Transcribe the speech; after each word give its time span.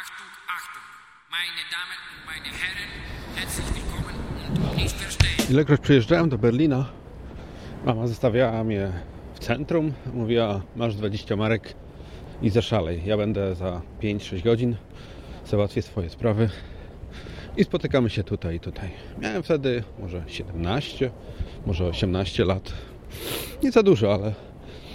Achtung, 0.00 0.26
Achtung, 0.48 0.82
meine 1.30 1.62
Damen 1.74 1.98
und 2.12 2.22
meine 2.26 2.50
Herren, 2.60 2.90
herzlich 3.36 3.66
willkommen 3.74 4.14
und 4.70 4.76
nicht 4.76 4.96
verstehen. 4.96 5.50
Ilekroć 5.50 5.80
przyjeżdżałem 5.80 6.28
do 6.28 6.38
Berlina, 6.38 6.84
mama 7.84 8.06
zostawiała 8.06 8.64
mnie 8.64 8.92
w 9.34 9.38
centrum. 9.38 9.92
Mówiła, 10.14 10.60
masz 10.76 10.94
20 10.94 11.36
marek 11.36 11.74
i 12.42 12.50
zaszalej. 12.50 13.02
Ja 13.04 13.16
będę 13.16 13.54
za 13.54 13.80
5-6 14.02 14.44
godzin, 14.44 14.76
załatwię 15.46 15.82
swoje 15.82 16.10
sprawy 16.10 16.50
i 17.56 17.64
spotykamy 17.64 18.10
się 18.10 18.24
tutaj 18.24 18.56
i 18.56 18.60
tutaj. 18.60 18.90
Miałem 19.18 19.42
wtedy 19.42 19.84
może 19.98 20.24
17, 20.26 21.10
może 21.66 21.86
18 21.86 22.44
lat. 22.44 22.72
Nie 23.62 23.72
za 23.72 23.82
dużo, 23.82 24.14
ale 24.14 24.34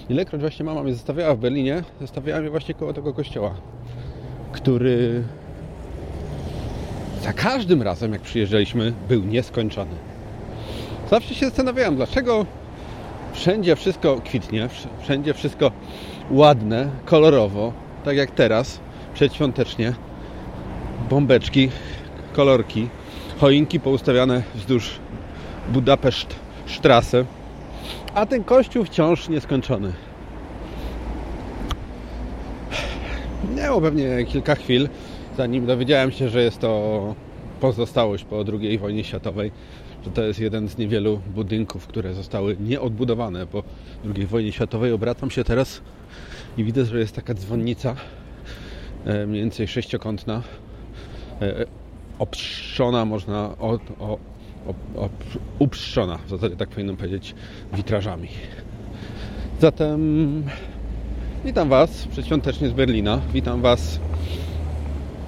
ilekroć 0.09 0.41
właśnie 0.41 0.65
mama 0.65 0.83
mnie 0.83 0.93
zostawiała 0.93 1.35
w 1.35 1.39
Berlinie, 1.39 1.83
zostawiała 2.01 2.41
mnie 2.41 2.49
właśnie 2.49 2.73
koło 2.73 2.93
tego 2.93 3.13
kościoła, 3.13 3.55
który 4.57 5.23
za 7.21 7.33
każdym 7.33 7.81
razem, 7.81 8.13
jak 8.13 8.21
przyjeżdżaliśmy, 8.21 8.93
był 9.09 9.23
nieskończony. 9.23 9.95
Zawsze 11.09 11.35
się 11.35 11.45
zastanawiałem, 11.45 11.95
dlaczego 11.95 12.45
wszędzie 13.33 13.75
wszystko 13.75 14.21
kwitnie, 14.25 14.69
wszędzie 15.01 15.33
wszystko 15.33 15.71
ładne, 16.31 16.89
kolorowo, 17.05 17.73
tak 18.03 18.17
jak 18.17 18.31
teraz, 18.31 18.79
przedświątecznie. 19.13 19.93
Bombeczki, 21.09 21.69
kolorki, 22.33 22.89
choinki 23.39 23.79
poustawiane 23.79 24.43
wzdłuż 24.55 24.99
Budapeszt 25.69 26.35
Strasse, 26.65 27.25
a 28.13 28.25
ten 28.25 28.43
kościół 28.43 28.85
wciąż 28.85 29.29
nieskończony. 29.29 30.06
Minęło 33.49 33.81
pewnie 33.81 34.25
kilka 34.25 34.55
chwil, 34.55 34.89
zanim 35.37 35.65
dowiedziałem 35.65 36.11
się, 36.11 36.29
że 36.29 36.43
jest 36.43 36.59
to 36.59 37.15
pozostałość 37.59 38.23
po 38.23 38.43
II 38.61 38.77
wojnie 38.77 39.03
światowej, 39.03 39.51
że 40.05 40.11
to 40.11 40.23
jest 40.23 40.39
jeden 40.39 40.69
z 40.69 40.77
niewielu 40.77 41.21
budynków, 41.35 41.87
które 41.87 42.13
zostały 42.13 42.57
nieodbudowane 42.59 43.47
po 43.47 43.63
II 44.15 44.25
wojnie 44.25 44.51
światowej. 44.51 44.91
Obracam 44.91 45.31
się 45.31 45.43
teraz 45.43 45.81
i 46.57 46.63
widzę, 46.63 46.85
że 46.85 46.99
jest 46.99 47.15
taka 47.15 47.33
dzwonnica, 47.33 47.95
e, 49.05 49.27
mniej 49.27 49.41
więcej 49.41 49.67
sześciokątna, 49.67 50.41
e, 51.41 51.65
obszczona, 52.19 53.05
można 53.05 53.55
o, 53.59 53.79
o, 53.99 54.17
upszczona, 55.59 56.17
w 56.17 56.29
zasadzie 56.29 56.55
tak 56.55 56.69
powinienem 56.69 56.97
powiedzieć, 56.97 57.35
witrażami. 57.73 58.29
Zatem 59.61 60.43
witam 61.47 61.69
Was 61.69 62.07
przedświątecznie 62.07 62.69
z 62.69 62.73
Berlina. 62.73 63.21
Witam 63.33 63.61
Was 63.61 63.99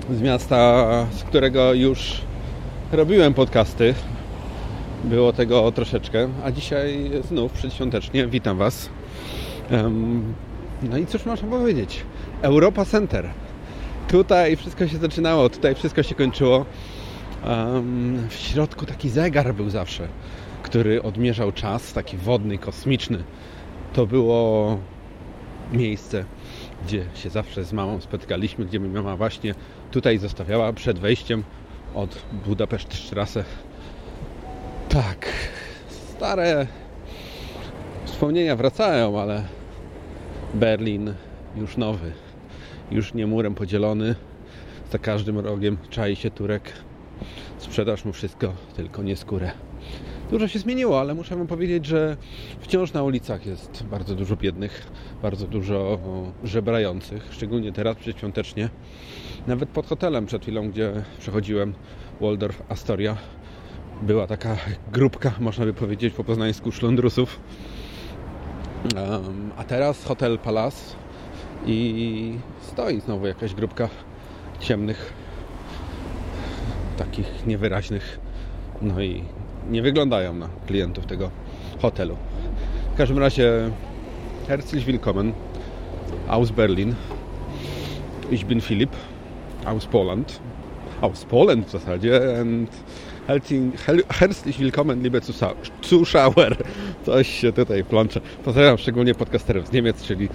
z 0.10 0.22
miasta, 0.22 0.86
z 1.12 1.24
którego 1.24 1.74
już 1.74 2.22
robiłem 2.92 3.34
podcasty. 3.34 3.94
Było 5.04 5.34
tego 5.34 5.72
troszeczkę, 5.72 6.30
a 6.44 6.52
dzisiaj 6.52 7.12
znów 7.28 7.52
przedświątecznie 7.52 8.28
witam 8.28 8.58
Was. 8.58 8.90
No 10.84 10.98
i 10.98 11.06
cóż 11.06 11.26
można 11.26 11.50
powiedzieć? 11.50 12.04
Europa 12.42 12.86
Center. 12.86 13.30
Tutaj 14.08 14.56
wszystko 14.56 14.88
się 14.88 14.98
zaczynało, 14.98 15.50
tutaj 15.50 15.76
wszystko 15.76 16.04
się 16.04 16.16
kończyło. 16.16 16.66
W 18.30 18.36
środku 18.36 18.86
taki 18.86 19.10
zegar 19.10 19.56
był 19.56 19.70
zawsze, 19.70 20.08
który 20.64 21.04
odmierzał 21.04 21.52
czas, 21.52 21.94
taki 21.94 22.18
wodny, 22.18 22.58
kosmiczny. 22.58 23.24
To 23.94 24.08
było 24.08 24.78
miejsce, 25.74 26.26
gdzie 26.86 27.06
się 27.16 27.30
zawsze 27.30 27.64
z 27.64 27.74
mamą 27.74 28.02
spotkaliśmy, 28.02 28.66
gdzie 28.66 28.80
mi 28.80 28.90
mama 28.90 29.16
właśnie 29.16 29.56
tutaj 29.92 30.18
zostawiała 30.18 30.74
przed 30.74 31.00
wejściem 31.00 31.44
od 31.96 32.22
Budapeszt 32.46 32.94
Strasse. 32.94 33.44
Tak, 34.90 35.28
stare 35.88 36.68
wspomnienia 38.06 38.56
wracają, 38.56 39.20
ale 39.20 39.44
Berlin 40.54 41.14
już 41.56 41.78
nowy, 41.78 42.12
już 42.92 43.14
nie 43.14 43.28
murem 43.28 43.56
podzielony. 43.56 44.16
Za 44.92 45.00
każdym 45.00 45.40
rogiem 45.40 45.78
czai 45.90 46.16
się 46.16 46.32
Turek. 46.32 46.74
Sprzedaż 47.58 48.06
mu 48.06 48.14
wszystko, 48.14 48.54
tylko 48.76 49.04
nie 49.04 49.16
skórę. 49.16 49.52
Dużo 50.30 50.48
się 50.48 50.60
zmieniło, 50.60 51.00
ale 51.00 51.14
muszę 51.14 51.36
Wam 51.36 51.48
powiedzieć, 51.48 51.86
że 51.86 52.18
wciąż 52.60 52.94
na 52.94 53.04
ulicach 53.04 53.46
jest 53.46 53.84
bardzo 53.84 54.16
dużo 54.16 54.36
biednych, 54.36 54.92
bardzo 55.22 55.48
dużo 55.48 56.00
żebrających, 56.44 57.34
szczególnie 57.34 57.74
teraz 57.74 57.98
przedświątecznie. 57.98 58.70
Nawet 59.48 59.70
pod 59.70 59.88
hotelem 59.88 60.26
przed 60.26 60.42
chwilą, 60.42 60.70
gdzie 60.70 61.04
przechodziłem, 61.20 61.74
Waldorf 62.22 62.62
Astoria, 62.70 63.18
była 64.02 64.28
taka 64.28 64.58
grupka, 64.92 65.32
można 65.40 65.66
by 65.66 65.74
powiedzieć 65.74 66.14
po 66.14 66.24
poznańsku, 66.24 66.72
szlondrusów. 66.72 67.40
A 69.58 69.64
teraz 69.64 70.06
Hotel 70.06 70.38
Palace 70.38 70.96
i 71.66 72.34
stoi 72.62 73.02
znowu 73.02 73.28
jakaś 73.28 73.54
grupka 73.54 73.90
ciemnych, 74.60 75.14
takich 76.98 77.46
niewyraźnych, 77.48 78.20
no 78.82 79.02
i 79.02 79.24
nie 79.70 79.82
wyglądają 79.82 80.34
na 80.34 80.50
klientów 80.68 81.06
tego 81.06 81.32
hotelu. 81.82 82.16
W 82.94 82.98
każdym 82.98 83.20
razie 83.20 83.72
herzlich 84.48 84.86
willkommen 84.86 85.34
aus 86.28 86.52
Berlin. 86.52 86.96
Ich 88.32 88.46
bin 88.46 88.62
Filip 88.62 88.92
aus 89.66 89.86
Poland. 89.86 90.40
Aus 91.02 91.26
Poland 91.26 91.68
w 91.68 91.72
zasadzie 91.72 92.40
and 92.42 92.70
herzlich 94.10 94.60
willkommen 94.60 95.04
liebe 95.04 95.22
Zuschauer. 95.82 96.58
Coś 97.06 97.40
się 97.40 97.54
tutaj 97.54 97.84
plącze. 97.84 98.22
Pozdrawiam 98.46 98.78
szczególnie 98.78 99.16
podcasterów 99.16 99.68
z 99.68 99.72
Niemiec, 99.72 100.04
czyli 100.04 100.26
e, 100.26 100.30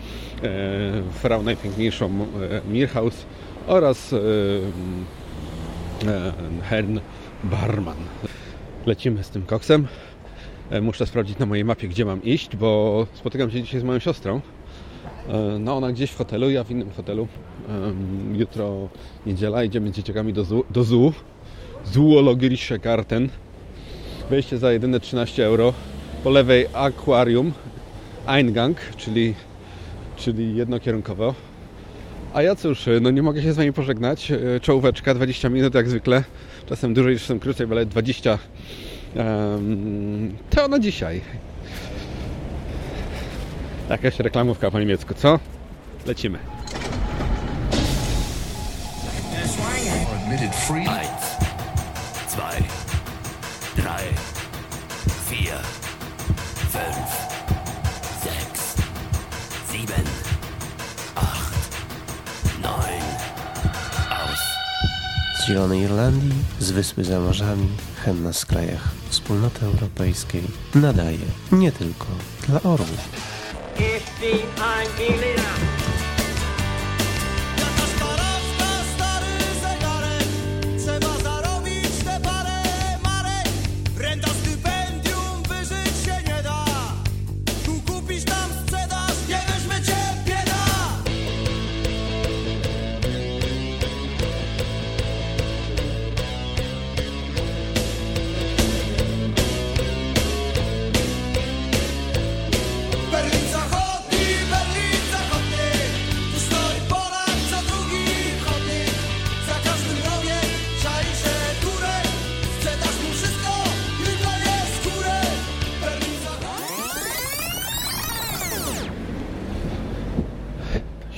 Frau 1.12 1.42
Najpiękniejszą 1.42 2.06
e, 2.06 2.72
Mirhaus 2.72 3.26
oraz 3.66 4.12
e, 4.12 4.16
e, 6.08 6.32
Herrn 6.62 6.98
Barman 7.44 7.96
lecimy 8.86 9.24
z 9.24 9.30
tym 9.30 9.42
koksem. 9.42 9.86
E, 10.70 10.80
muszę 10.80 11.06
sprawdzić 11.06 11.38
na 11.38 11.46
mojej 11.46 11.64
mapie, 11.64 11.88
gdzie 11.88 12.04
mam 12.04 12.22
iść, 12.22 12.56
bo 12.56 13.06
spotykam 13.14 13.50
się 13.50 13.62
dzisiaj 13.62 13.80
z 13.80 13.84
moją 13.84 13.98
siostrą. 13.98 14.40
E, 15.28 15.58
no 15.58 15.76
ona 15.76 15.92
gdzieś 15.92 16.10
w 16.10 16.16
hotelu, 16.16 16.50
ja 16.50 16.64
w 16.64 16.70
innym 16.70 16.90
hotelu. 16.90 17.28
Jutro 18.32 18.88
niedziela, 19.26 19.64
idziemy 19.64 19.88
z 19.88 19.92
dzieciakami 19.92 20.32
do 20.32 20.44
do 20.70 20.84
zoo. 20.84 21.12
Zoologische 21.84 22.78
Garten. 22.78 23.28
Wejście 24.30 24.58
za 24.58 24.72
jedyne 24.72 25.00
13 25.00 25.46
euro. 25.46 25.72
Po 26.24 26.30
lewej 26.30 26.66
akwarium, 26.72 27.52
Eingang, 28.26 28.76
czyli, 28.96 29.34
czyli 30.16 30.56
jednokierunkowo. 30.56 31.34
A 32.34 32.42
ja 32.42 32.54
cóż, 32.54 32.84
no 33.00 33.10
nie 33.10 33.22
mogę 33.22 33.42
się 33.42 33.52
z 33.52 33.56
Wami 33.56 33.72
pożegnać. 33.72 34.30
E, 34.30 34.60
czołóweczka, 34.60 35.14
20 35.14 35.48
minut 35.48 35.74
jak 35.74 35.88
zwykle. 35.88 36.24
Czasem 36.66 36.94
dłużej, 36.94 37.18
czasem 37.18 37.40
krócej, 37.40 37.66
ale 37.70 37.86
20 37.86 38.38
um, 39.16 40.36
to 40.50 40.68
na 40.68 40.78
dzisiaj. 40.78 41.20
Jakaś 43.90 44.18
reklamówka 44.18 44.70
po 44.70 44.80
niemiecku, 44.80 45.14
co? 45.14 45.38
Lecimy. 46.06 46.38
Eins, 50.70 51.36
zwei, 52.28 52.62
drei, 53.76 54.13
Zielonej 65.46 65.80
Irlandii, 65.80 66.32
z 66.60 66.70
Wyspy 66.70 67.04
za 67.04 67.20
morzami, 67.20 67.68
hen 68.04 68.32
z 68.32 68.46
krajach 68.46 68.88
Wspólnoty 69.08 69.66
Europejskiej 69.66 70.42
nadaje 70.74 71.26
nie 71.52 71.72
tylko 71.72 72.06
dla 72.48 72.62
orłów. 72.62 73.08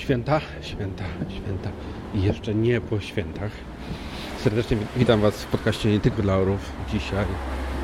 Święta, 0.06 0.41
święta, 0.61 1.05
święta 1.29 1.70
i 2.14 2.23
jeszcze 2.23 2.55
nie 2.55 2.81
po 2.81 3.00
świętach. 3.00 3.50
Serdecznie 4.38 4.76
witam 4.97 5.20
Was 5.20 5.43
w 5.43 5.47
podcaście 5.47 5.91
nie 5.91 6.00
tylko 6.00 6.23
dla 6.23 6.37
orów. 6.37 6.73
Dzisiaj 6.93 7.25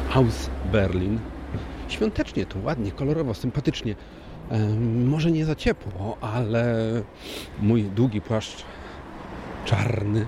Haus 0.08 0.50
Berlin. 0.72 1.18
Świątecznie 1.88 2.46
tu, 2.46 2.64
ładnie, 2.64 2.92
kolorowo, 2.92 3.34
sympatycznie. 3.34 3.94
Może 5.04 5.30
nie 5.30 5.44
za 5.44 5.54
ciepło, 5.54 6.18
ale 6.20 6.74
mój 7.60 7.82
długi 7.82 8.20
płaszcz 8.20 8.64
czarny, 9.64 10.26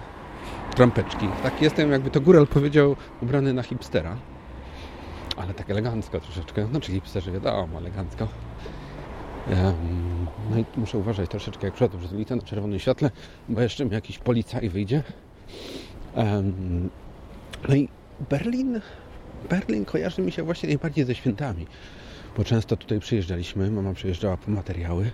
trampeczki. 0.76 1.28
Tak 1.42 1.62
jestem, 1.62 1.90
jakby 1.90 2.10
to 2.10 2.20
góral 2.20 2.46
powiedział, 2.46 2.96
ubrany 3.22 3.52
na 3.52 3.62
hipstera. 3.62 4.16
Ale 5.36 5.54
tak 5.54 5.70
elegancko 5.70 6.20
troszeczkę. 6.20 6.66
Znaczy 6.66 6.92
hipsterzy 6.92 7.32
wiadomo, 7.32 7.78
elegancko. 7.78 8.28
No 10.50 10.58
i 10.58 10.64
muszę 10.76 10.98
uważać 10.98 11.30
troszeczkę, 11.30 11.66
jak 11.66 11.74
przechodzę 11.74 11.98
przez 11.98 12.12
ulicę 12.12 12.36
na 12.36 12.42
czerwonym 12.42 12.78
świetle, 12.78 13.10
bo 13.48 13.60
jeszcze 13.60 13.84
mi 13.84 13.90
jakiś 13.90 14.18
policaj 14.18 14.68
wyjdzie. 14.68 15.02
No 17.68 17.74
i 17.74 17.88
Berlin, 18.30 18.80
Berlin 19.50 19.84
kojarzy 19.84 20.22
mi 20.22 20.32
się 20.32 20.42
właśnie 20.42 20.68
najbardziej 20.68 21.04
ze 21.04 21.14
świętami, 21.14 21.66
bo 22.36 22.44
często 22.44 22.76
tutaj 22.76 23.00
przyjeżdżaliśmy, 23.00 23.70
mama 23.70 23.94
przyjeżdżała 23.94 24.36
po 24.36 24.50
materiały. 24.50 25.10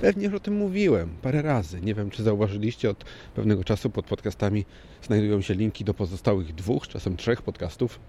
Pewnie 0.00 0.24
już 0.24 0.34
o 0.34 0.40
tym 0.40 0.56
mówiłem 0.56 1.16
parę 1.22 1.42
razy. 1.42 1.80
Nie 1.80 1.94
wiem, 1.94 2.10
czy 2.10 2.22
zauważyliście, 2.22 2.90
od 2.90 3.04
pewnego 3.34 3.64
czasu 3.64 3.90
pod 3.90 4.06
podcastami 4.06 4.64
znajdują 5.02 5.40
się 5.40 5.54
linki 5.54 5.84
do 5.84 5.94
pozostałych 5.94 6.54
dwóch, 6.54 6.88
czasem 6.88 7.16
trzech 7.16 7.42
podcastów 7.42 8.00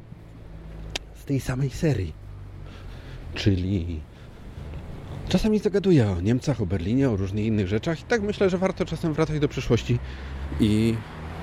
z 1.16 1.26
tej 1.26 1.40
samej 1.40 1.70
serii. 1.70 2.14
Czyli 3.36 4.00
Czasami 5.30 5.60
zagaduję 5.60 6.10
o 6.10 6.22
Niemcach, 6.22 6.62
o 6.62 6.66
Berlinie, 6.66 7.10
o 7.10 7.16
różnych 7.16 7.46
innych 7.46 7.68
rzeczach 7.68 8.00
i 8.00 8.04
tak 8.04 8.22
myślę, 8.22 8.50
że 8.50 8.58
warto 8.58 8.86
czasem 8.86 9.14
wracać 9.14 9.40
do 9.40 9.48
przyszłości 9.48 10.00
i 10.60 10.96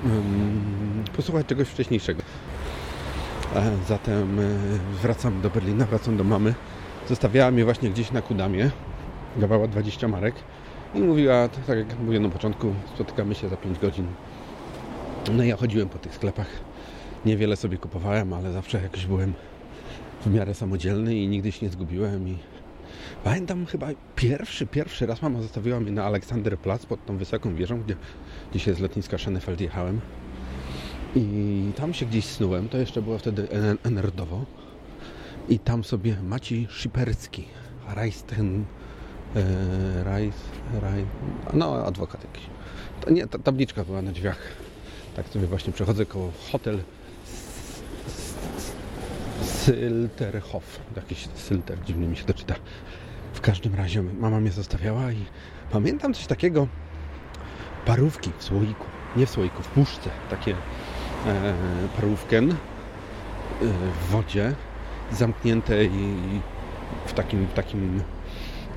um, 0.03 1.03
posłuchać 1.15 1.45
czegoś 1.45 1.67
wcześniejszego. 1.67 2.21
E, 3.55 3.77
zatem 3.87 4.39
e, 4.39 4.43
wracam 5.01 5.41
do 5.41 5.49
Berlina, 5.49 5.85
wracam 5.85 6.17
do 6.17 6.23
mamy. 6.23 6.53
Zostawiała 7.09 7.51
mnie 7.51 7.65
właśnie 7.65 7.89
gdzieś 7.89 8.11
na 8.11 8.21
Kudamie, 8.21 8.71
dawała 9.37 9.67
20 9.67 10.07
marek 10.07 10.35
i 10.95 10.99
mówiła, 10.99 11.49
tak 11.67 11.77
jak 11.77 11.99
mówię 11.99 12.19
na 12.19 12.29
początku, 12.29 12.73
spotykamy 12.95 13.35
się 13.35 13.49
za 13.49 13.57
5 13.57 13.79
godzin. 13.79 14.07
No 15.33 15.43
ja 15.43 15.57
chodziłem 15.57 15.89
po 15.89 15.97
tych 15.97 16.15
sklepach. 16.15 16.47
Niewiele 17.25 17.55
sobie 17.55 17.77
kupowałem, 17.77 18.33
ale 18.33 18.51
zawsze 18.51 18.81
jakoś 18.81 19.05
byłem 19.05 19.33
w 20.25 20.33
miarę 20.33 20.53
samodzielny 20.53 21.15
i 21.15 21.27
nigdy 21.27 21.51
się 21.51 21.65
nie 21.65 21.71
zgubiłem 21.71 22.27
i 22.27 22.37
Pamiętam 23.23 23.65
chyba 23.65 23.87
pierwszy, 24.15 24.67
pierwszy 24.67 25.05
raz 25.05 25.21
mama 25.21 25.41
zostawiła 25.41 25.79
mnie 25.79 25.91
na 25.91 26.05
Aleksanderplatz 26.05 26.85
pod 26.85 27.05
tą 27.05 27.17
wysoką 27.17 27.55
wieżą, 27.55 27.81
gdzie 27.81 27.95
dzisiaj 28.53 28.75
z 28.75 28.79
lotniska 28.79 29.17
Schönefeld 29.17 29.61
jechałem. 29.61 30.01
I 31.15 31.71
tam 31.75 31.93
się 31.93 32.05
gdzieś 32.05 32.25
snułem, 32.25 32.69
to 32.69 32.77
jeszcze 32.77 33.01
było 33.01 33.17
wtedy 33.17 33.47
enerdowo. 33.83 34.45
I 35.49 35.59
tam 35.59 35.83
sobie 35.83 36.15
Maciej 36.23 36.67
Szyperski, 36.69 37.45
Rajsten, 37.95 38.65
e, 39.35 40.03
Rajs, 40.03 40.35
Raj, 40.81 41.05
no 41.53 41.85
adwokat 41.85 42.23
jakiś. 42.23 42.49
To 43.01 43.09
nie, 43.09 43.27
ta 43.27 43.39
tabliczka 43.39 43.83
była 43.83 44.01
na 44.01 44.11
drzwiach. 44.11 44.39
Tak 45.15 45.27
sobie 45.27 45.47
właśnie 45.47 45.73
przechodzę 45.73 46.05
koło 46.05 46.31
hotel 46.51 46.79
Sylterhof. 49.65 50.79
Jakiś 50.95 51.27
Sylter, 51.35 51.77
dziwnie 51.85 52.07
mi 52.07 52.17
się 52.17 52.23
to 52.23 52.33
czyta. 52.33 52.55
W 53.33 53.41
każdym 53.41 53.75
razie 53.75 54.03
mama 54.03 54.39
mnie 54.39 54.51
zostawiała 54.51 55.11
i 55.11 55.25
pamiętam 55.71 56.13
coś 56.13 56.27
takiego. 56.27 56.67
Parówki 57.85 58.31
w 58.37 58.43
słoiku. 58.43 58.85
Nie 59.15 59.25
w 59.25 59.29
słoiku, 59.29 59.63
w 59.63 59.67
puszce. 59.67 60.09
Takie 60.29 60.51
e, 61.27 61.53
parówken 61.95 62.51
e, 62.51 62.55
w 63.61 64.11
wodzie 64.11 64.53
zamknięte 65.11 65.85
i 65.85 66.15
w 67.05 67.13
takim, 67.13 67.47
w 67.47 67.53
takim 67.53 68.01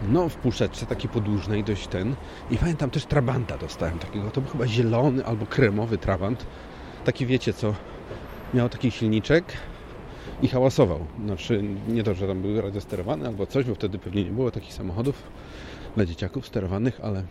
no 0.08 0.28
w 0.28 0.36
puszeczce 0.36 0.86
takiej 0.86 1.10
podłużnej 1.10 1.64
dość 1.64 1.86
ten 1.88 2.16
i 2.50 2.56
pamiętam 2.56 2.90
też 2.90 3.04
trabanta 3.06 3.58
dostałem 3.58 3.98
takiego, 3.98 4.30
to 4.30 4.40
był 4.40 4.50
chyba 4.52 4.66
zielony 4.66 5.24
albo 5.24 5.46
kremowy 5.46 5.98
trabant 5.98 6.46
taki 7.04 7.26
wiecie 7.26 7.52
co 7.52 7.74
miał 8.54 8.68
taki 8.68 8.90
silniczek 8.90 9.44
i 10.42 10.48
hałasował. 10.48 11.06
Znaczy 11.24 11.62
nie 11.88 12.02
to, 12.02 12.14
że 12.14 12.26
tam 12.26 12.42
był 12.42 12.60
radiosterowany 12.60 13.26
albo 13.26 13.46
coś, 13.46 13.64
bo 13.64 13.74
wtedy 13.74 13.98
pewnie 13.98 14.24
nie 14.24 14.30
było 14.30 14.50
takich 14.50 14.74
samochodów 14.74 15.22
dla 15.96 16.06
dzieciaków 16.06 16.46
sterowanych, 16.46 17.00
ale 17.02 17.22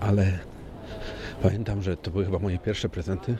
ale 0.00 0.38
pamiętam, 1.42 1.82
że 1.82 1.96
to 1.96 2.10
były 2.10 2.24
chyba 2.24 2.38
moje 2.38 2.58
pierwsze 2.58 2.88
prezenty. 2.88 3.36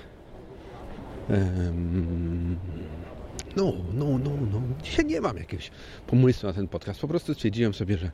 no, 3.57 3.73
no, 3.95 4.05
no, 4.05 4.31
no. 4.53 4.63
Dzisiaj 4.83 5.05
nie 5.05 5.21
mam 5.21 5.37
jakiegoś 5.37 5.71
pomysłu 6.07 6.47
na 6.47 6.53
ten 6.53 6.69
podcast. 6.69 7.01
Po 7.01 7.09
prostu 7.09 7.35
stwierdziłem 7.35 7.75
sobie, 7.75 7.99
że 7.99 8.11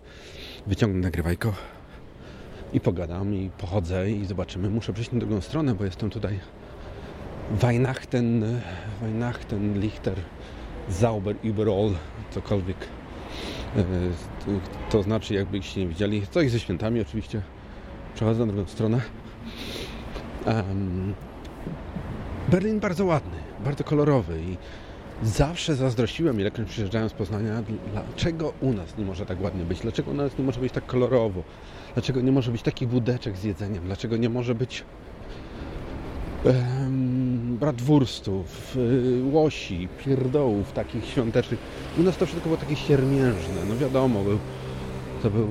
wyciągnę 0.67 1.01
nagrywajko 1.01 1.53
i 2.73 2.81
pogadam 2.81 3.35
i 3.35 3.51
pochodzę 3.59 4.11
i 4.11 4.25
zobaczymy. 4.25 4.71
Muszę 4.71 4.93
przejść 4.93 5.13
na 5.13 5.19
drugą 5.19 5.41
stronę, 5.41 5.75
bo 5.75 5.85
jestem 5.85 6.11
tutaj 6.11 6.41
Weihnachten, 7.51 8.61
Weihnachten, 9.01 9.81
Lichter, 9.81 10.17
Zauber, 10.89 11.37
überall, 11.43 11.95
cokolwiek 12.31 12.77
e, 13.77 13.85
to 14.91 15.03
znaczy, 15.03 15.35
jakbyście 15.35 15.81
nie 15.81 15.87
widzieli. 15.87 16.27
Coś 16.31 16.51
ze 16.51 16.61
świętami 16.61 17.01
oczywiście. 17.01 17.43
Przechodzę 18.15 18.47
na 18.47 18.53
drugą 18.53 18.69
stronę. 18.69 19.01
Um, 20.47 21.15
Berlin 22.49 22.81
bardzo 22.81 23.05
ładny, 23.05 23.37
bardzo 23.65 23.85
kolorowy 23.85 24.41
i 24.41 24.57
zawsze 25.23 25.75
zazdrościłem, 25.75 26.41
ilekroć 26.41 26.69
przyjeżdżałem 26.69 27.09
z 27.09 27.13
Poznania, 27.13 27.63
dlaczego 27.93 28.53
u 28.61 28.73
nas 28.73 28.99
nie 28.99 29.05
może 29.05 29.27
tak 29.27 29.43
ładnie 29.43 29.65
być, 29.65 29.81
dlaczego 29.81 30.11
u 30.11 30.15
nas 30.15 30.39
nie 30.39 30.45
może 30.45 30.61
być 30.61 30.73
tak 30.73 30.87
kolorowo, 30.87 31.43
dlaczego 31.95 32.21
nie 32.21 32.33
może 32.33 32.53
być 32.53 32.63
takich 32.63 32.89
budeczek 32.89 33.37
z 33.37 33.45
jedzeniem, 33.45 33.85
dlaczego 33.85 34.17
nie 34.17 34.29
może 34.29 34.55
być 34.55 34.85
bratwurstów, 37.61 38.77
y, 38.77 39.23
łosi, 39.33 39.89
pierdołów 40.05 40.73
takich 40.73 41.05
świątecznych. 41.05 41.61
U 41.99 42.03
nas 42.03 42.17
to 42.17 42.27
wszystko 42.27 42.49
było 42.49 42.57
takie 42.57 42.77
siermiężne. 42.77 43.65
No 43.69 43.77
wiadomo, 43.77 44.23
był, 44.23 44.39
to 45.23 45.31
był 45.31 45.49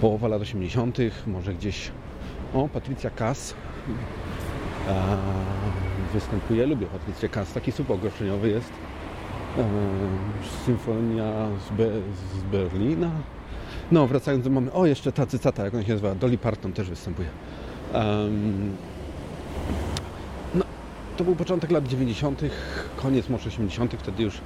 połowa 0.00 0.28
lat 0.28 0.42
80., 0.42 0.98
może 1.26 1.54
gdzieś. 1.54 1.90
O, 2.54 2.68
Patrycja 2.68 3.10
Kass 3.10 3.54
a, 4.88 5.16
występuje. 6.12 6.66
Lubię 6.66 6.86
Patrycję 6.86 7.28
Kass. 7.28 7.52
Taki 7.52 7.72
słup 7.72 7.90
ogłoszeniowy 7.90 8.48
jest. 8.48 8.72
E, 9.58 9.64
symfonia 10.66 11.48
z, 11.66 11.76
Be 11.76 11.84
z, 12.38 12.42
Berlina. 12.52 13.10
No, 13.92 14.06
wracając 14.06 14.44
do 14.44 14.50
mamy. 14.50 14.72
O, 14.72 14.86
jeszcze 14.86 15.12
ta 15.12 15.26
cycata, 15.26 15.64
jak 15.64 15.74
ona 15.74 15.82
się 15.82 15.92
nazywa. 15.92 16.14
Dolly 16.14 16.38
Parton 16.38 16.72
też 16.72 16.90
występuje. 16.90 17.28
Um, 17.94 18.76
to 21.20 21.24
był 21.24 21.36
początek 21.36 21.70
lat 21.70 21.88
90., 21.88 22.42
koniec 22.96 23.28
może 23.28 23.48
80., 23.48 23.94
wtedy 23.98 24.22
już 24.22 24.40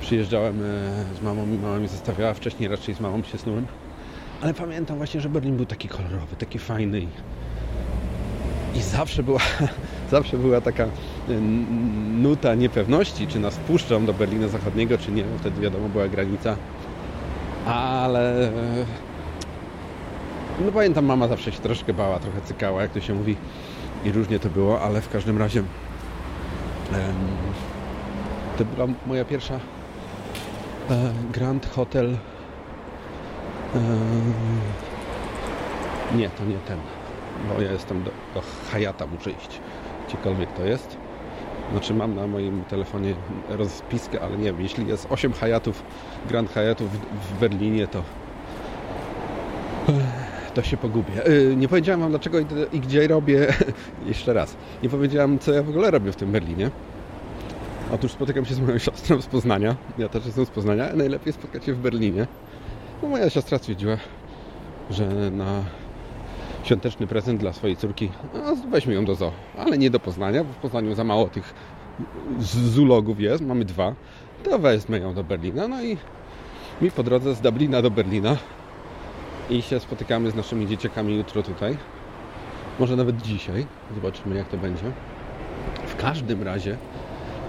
przyjeżdżałem 0.00 0.62
e, 0.62 1.16
z 1.20 1.22
mamą 1.22 1.46
i 1.46 1.58
mama 1.58 1.76
mnie 1.76 1.88
zostawiała, 1.88 2.34
wcześniej 2.34 2.68
raczej 2.68 2.94
z 2.94 3.00
mamą 3.00 3.22
się 3.22 3.38
snułem. 3.38 3.66
Ale 4.42 4.54
pamiętam 4.54 4.96
właśnie, 4.96 5.20
że 5.20 5.28
Berlin 5.28 5.56
był 5.56 5.66
taki 5.66 5.88
kolorowy, 5.88 6.36
taki 6.38 6.58
fajny 6.58 7.00
i 8.74 8.80
zawsze 8.80 9.22
była, 9.22 9.40
zawsze 10.10 10.38
była 10.38 10.60
taka 10.60 10.84
e, 10.84 10.88
nuta 12.22 12.54
niepewności, 12.54 13.26
czy 13.26 13.38
nas 13.38 13.56
puszczą 13.56 14.06
do 14.06 14.14
Berlina 14.14 14.48
Zachodniego, 14.48 14.98
czy 14.98 15.12
nie, 15.12 15.24
wtedy 15.38 15.60
wiadomo 15.60 15.88
była 15.88 16.08
granica. 16.08 16.56
Ale 17.66 18.48
e, 18.48 18.52
no 20.64 20.72
pamiętam, 20.72 21.04
mama 21.04 21.28
zawsze 21.28 21.52
się 21.52 21.60
troszkę 21.60 21.94
bała, 21.94 22.18
trochę 22.18 22.40
cykała, 22.40 22.82
jak 22.82 22.92
to 22.92 23.00
się 23.00 23.14
mówi 23.14 23.36
i 24.04 24.12
różnie 24.12 24.38
to 24.38 24.48
było, 24.48 24.80
ale 24.80 25.00
w 25.00 25.08
każdym 25.08 25.38
razie 25.38 25.62
to 28.58 28.64
była 28.64 28.86
moja 29.06 29.24
pierwsza 29.24 29.54
e, 30.90 31.12
Grand 31.32 31.66
Hotel. 31.66 32.16
Nie, 36.16 36.30
to 36.30 36.44
nie 36.44 36.56
ten, 36.56 36.78
bo 37.48 37.62
ja 37.62 37.72
jestem 37.72 38.02
do, 38.02 38.10
do 38.34 38.42
Hayata, 38.72 39.06
muszę 39.06 39.30
iść. 39.30 39.60
Gdziekolwiek 40.08 40.52
to 40.52 40.64
jest. 40.64 40.96
Znaczy 41.72 41.94
mam 41.94 42.14
na 42.14 42.26
moim 42.26 42.64
telefonie 42.64 43.14
rozpiskę, 43.48 44.20
ale 44.20 44.36
nie 44.36 44.44
wiem, 44.44 44.60
jeśli 44.60 44.86
jest 44.86 45.06
8 45.10 45.32
Hayatów, 45.32 45.82
Grand 46.28 46.52
Hayatów 46.52 46.88
w 47.30 47.40
Berlinie, 47.40 47.86
to 47.86 48.02
to 50.50 50.62
się 50.62 50.76
pogubię. 50.76 51.24
E, 51.24 51.56
nie 51.56 51.68
powiedziałem 51.68 52.00
Wam 52.00 52.10
dlaczego 52.10 52.38
i 52.72 52.80
gdzie 52.80 53.08
robię. 53.08 53.46
Jeszcze 54.06 54.32
raz. 54.32 54.56
Nie 54.82 54.88
powiedziałem, 54.88 55.38
co 55.38 55.52
ja 55.52 55.62
w 55.62 55.68
ogóle 55.68 55.90
robię 55.90 56.12
w 56.12 56.16
tym 56.16 56.32
Berlinie. 56.32 56.70
Otóż 57.92 58.12
spotykam 58.12 58.44
się 58.44 58.54
z 58.54 58.60
moją 58.60 58.78
siostrą 58.78 59.20
z 59.20 59.26
Poznania. 59.26 59.76
Ja 59.98 60.08
też 60.08 60.26
jestem 60.26 60.46
z 60.46 60.50
Poznania. 60.50 60.88
Najlepiej 60.94 61.32
spotkać 61.32 61.64
się 61.64 61.74
w 61.74 61.78
Berlinie. 61.78 62.26
No, 63.02 63.08
moja 63.08 63.30
siostra 63.30 63.58
stwierdziła, 63.58 63.96
że 64.90 65.30
na 65.30 65.64
świąteczny 66.64 67.06
prezent 67.06 67.40
dla 67.40 67.52
swojej 67.52 67.76
córki. 67.76 68.10
No, 68.34 68.56
weźmy 68.70 68.94
ją 68.94 69.04
do 69.04 69.14
zoo, 69.14 69.32
ale 69.58 69.78
nie 69.78 69.90
do 69.90 70.00
Poznania, 70.00 70.44
bo 70.44 70.52
w 70.52 70.56
Poznaniu 70.56 70.94
za 70.94 71.04
mało 71.04 71.28
tych 71.28 71.54
zulogów 72.40 73.20
jest, 73.20 73.44
mamy 73.44 73.64
dwa. 73.64 73.94
To 74.44 74.58
wezmę 74.58 74.98
ją 74.98 75.14
do 75.14 75.24
Berlina. 75.24 75.68
No 75.68 75.82
i 75.82 75.96
mi 76.82 76.90
po 76.90 77.02
drodze 77.02 77.34
z 77.34 77.40
Dublina 77.40 77.82
do 77.82 77.90
Berlina 77.90 78.36
i 79.50 79.62
się 79.62 79.80
spotykamy 79.80 80.30
z 80.30 80.34
naszymi 80.34 80.66
dzieciakami 80.66 81.16
jutro 81.16 81.42
tutaj. 81.42 81.76
Może 82.78 82.96
nawet 82.96 83.22
dzisiaj. 83.22 83.66
Zobaczymy 83.94 84.36
jak 84.36 84.48
to 84.48 84.56
będzie. 84.56 84.84
W 85.86 85.96
każdym 85.96 86.42
razie 86.42 86.76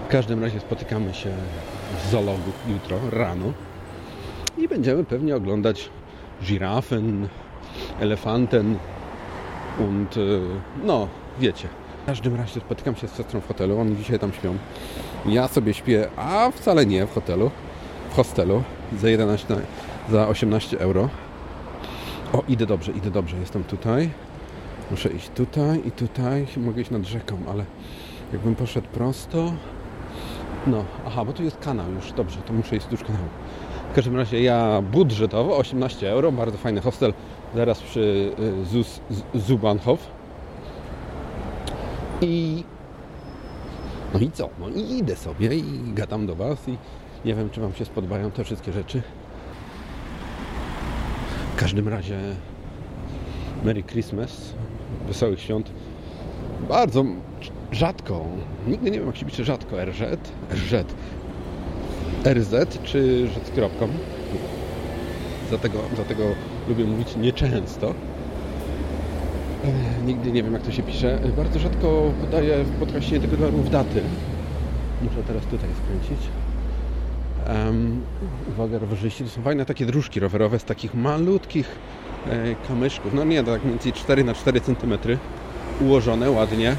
w 0.04 0.08
każdym 0.08 0.42
razie 0.42 0.60
spotykamy 0.60 1.14
się 1.14 1.30
w 2.04 2.10
zoologu 2.10 2.52
jutro 2.68 2.98
rano 3.10 3.52
i 4.58 4.68
będziemy 4.68 5.04
pewnie 5.04 5.36
oglądać 5.36 5.90
żirafen, 6.42 7.28
elefanten 8.00 8.78
und 9.78 10.16
y, 10.16 10.40
no, 10.84 11.08
wiecie. 11.40 11.68
W 12.02 12.06
każdym 12.06 12.36
razie 12.36 12.60
spotykam 12.60 12.96
się 12.96 13.08
z 13.08 13.16
siostrą 13.16 13.40
w 13.40 13.48
hotelu, 13.48 13.78
oni 13.78 13.96
dzisiaj 13.96 14.18
tam 14.18 14.32
śpią. 14.32 14.56
Ja 15.26 15.48
sobie 15.48 15.74
śpię, 15.74 16.08
a 16.16 16.50
wcale 16.50 16.86
nie 16.86 17.06
w 17.06 17.14
hotelu, 17.14 17.50
w 18.10 18.14
hostelu 18.14 18.62
za 19.00 19.08
11, 19.08 19.56
za 20.10 20.28
18 20.28 20.80
euro. 20.80 21.08
O, 22.32 22.42
idę 22.48 22.66
dobrze, 22.66 22.92
idę 22.92 23.10
dobrze, 23.10 23.36
jestem 23.36 23.64
tutaj. 23.64 24.10
Muszę 24.90 25.08
iść 25.08 25.30
tutaj 25.34 25.82
i 25.84 25.90
tutaj, 25.90 26.46
mogę 26.56 26.82
iść 26.82 26.90
nad 26.90 27.02
rzeką, 27.02 27.36
ale 27.50 27.64
jakbym 28.32 28.54
poszedł 28.54 28.88
prosto... 28.88 29.52
No, 30.66 30.84
aha, 31.06 31.24
bo 31.24 31.32
tu 31.32 31.42
jest 31.42 31.58
kanał 31.58 31.92
już, 31.92 32.12
dobrze, 32.12 32.38
to 32.46 32.52
muszę 32.52 32.76
iść 32.76 32.86
wzdłuż 32.86 33.02
kanału. 33.04 33.28
W 33.92 33.94
każdym 33.94 34.16
razie 34.16 34.42
ja 34.42 34.82
budżetowo 34.82 35.56
18 35.56 36.10
euro, 36.10 36.32
bardzo 36.32 36.58
fajny 36.58 36.80
hostel 36.80 37.14
zaraz 37.54 37.80
przy 37.80 38.32
y, 38.38 38.64
Zus, 38.64 39.00
Zubanhof. 39.34 40.06
I 42.20 42.64
no 44.14 44.20
i 44.20 44.30
co? 44.30 44.48
No 44.60 44.68
i 44.68 44.98
idę 44.98 45.16
sobie 45.16 45.56
i 45.56 45.92
gadam 45.94 46.26
do 46.26 46.34
Was 46.34 46.68
i 46.68 46.76
nie 47.24 47.34
wiem, 47.34 47.50
czy 47.50 47.60
Wam 47.60 47.74
się 47.74 47.84
spodobają 47.84 48.30
te 48.30 48.44
wszystkie 48.44 48.72
rzeczy. 48.72 49.02
W 51.52 51.56
każdym 51.56 51.88
razie 51.88 52.18
Merry 53.64 53.82
Christmas, 53.82 54.54
wesołych 55.08 55.40
świąt. 55.40 55.70
Bardzo 56.68 57.04
rzadko, 57.72 58.24
nigdy 58.66 58.90
nie 58.90 58.98
wiem 58.98 59.06
jak 59.06 59.16
się 59.16 59.26
pisze 59.26 59.44
rzadko, 59.44 59.84
RZ, 59.84 60.00
RZ, 60.50 60.94
RZ 62.24 62.82
czy 62.84 63.28
Z 63.46 63.50
kropką. 63.50 63.88
Dlatego, 65.48 65.78
dlatego 65.94 66.24
lubię 66.68 66.84
mówić 66.84 67.16
nieczęsto. 67.16 67.94
Nigdy 70.06 70.32
nie 70.32 70.42
wiem 70.42 70.52
jak 70.52 70.62
to 70.62 70.72
się 70.72 70.82
pisze. 70.82 71.18
Bardzo 71.36 71.58
rzadko 71.58 72.12
podaję 72.20 72.64
w 72.64 72.70
podcaście 72.70 73.20
tygodniów 73.20 73.70
daty. 73.70 74.00
Muszę 75.02 75.22
teraz 75.26 75.44
tutaj 75.44 75.68
skręcić. 75.84 76.28
Uwaga, 78.48 78.78
rowerzyści. 78.78 79.24
To 79.24 79.30
są 79.30 79.42
fajne 79.42 79.64
takie 79.66 79.86
dróżki 79.86 80.20
rowerowe 80.20 80.58
z 80.58 80.64
takich 80.64 80.94
malutkich 80.94 81.78
e, 82.26 82.54
kamyczków. 82.68 83.14
No 83.14 83.24
nie, 83.24 83.44
tak 83.44 83.60
mniej 83.60 83.74
więcej 83.74 83.92
4 83.92 84.24
na 84.24 84.34
4 84.34 84.60
cm 84.60 84.98
ułożone 85.80 86.30
ładnie. 86.30 86.76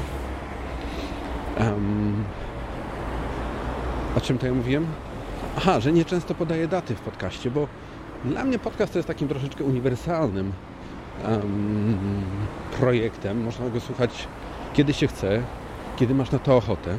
O 4.16 4.20
czym 4.20 4.38
to 4.38 4.46
ja 4.46 4.54
mówiłem? 4.54 4.86
Aha, 5.56 5.80
że 5.80 5.92
nie 5.92 6.04
często 6.04 6.34
podaję 6.34 6.68
daty 6.68 6.94
w 6.94 7.00
podcaście, 7.00 7.50
bo 7.50 7.68
dla 8.24 8.44
mnie 8.44 8.58
podcast 8.58 8.92
to 8.92 8.98
jest 8.98 9.08
takim 9.08 9.28
troszeczkę 9.28 9.64
uniwersalnym 9.64 10.52
em, 11.24 11.96
projektem. 12.80 13.44
Można 13.44 13.68
go 13.68 13.80
słuchać 13.80 14.28
kiedy 14.74 14.92
się 14.92 15.06
chce, 15.06 15.42
kiedy 15.96 16.14
masz 16.14 16.30
na 16.30 16.38
to 16.38 16.56
ochotę. 16.56 16.90
E, 16.92 16.98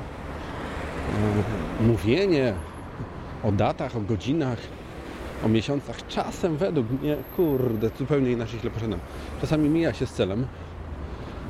mówienie 1.83 2.53
o 3.47 3.51
datach, 3.51 3.95
o 3.95 4.01
godzinach, 4.01 4.59
o 5.45 5.47
miesiącach, 5.47 6.07
czasem 6.07 6.57
według 6.57 6.87
mnie, 6.91 7.15
kurde, 7.35 7.89
zupełnie 7.99 8.31
inaczej 8.31 8.59
źle 8.59 8.71
poszedłem. 8.71 8.99
Czasami 9.41 9.69
mija 9.69 9.93
się 9.93 10.05
z 10.05 10.13
celem. 10.13 10.45